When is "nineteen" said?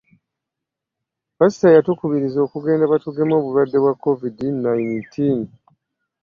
4.63-5.41